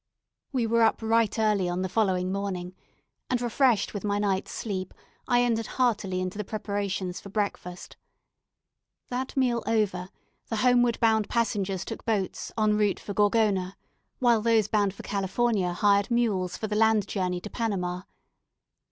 We 0.51 0.65
were 0.65 0.81
up 0.81 1.03
right 1.03 1.37
early 1.37 1.69
on 1.69 1.83
the 1.83 1.87
following 1.87 2.31
morning; 2.31 2.73
and 3.29 3.39
refreshed 3.39 3.93
with 3.93 4.03
my 4.03 4.17
night's 4.17 4.51
sleep, 4.51 4.95
I 5.27 5.43
entered 5.43 5.67
heartily 5.77 6.21
into 6.21 6.39
the 6.39 6.43
preparations 6.43 7.21
for 7.21 7.29
breakfast. 7.29 7.97
That 9.09 9.37
meal 9.37 9.61
over, 9.67 10.09
the 10.49 10.55
homeward 10.65 10.99
bound 11.01 11.29
passengers 11.29 11.85
took 11.85 12.03
boats 12.03 12.51
en 12.57 12.77
route 12.77 12.99
for 12.99 13.13
Gorgona, 13.13 13.75
while 14.17 14.41
those 14.41 14.67
bound 14.67 14.95
for 14.95 15.03
California 15.03 15.71
hired 15.71 16.09
mules 16.09 16.57
for 16.57 16.65
the 16.65 16.75
land 16.75 17.07
journey 17.07 17.39
to 17.39 17.51
Panama. 17.51 18.01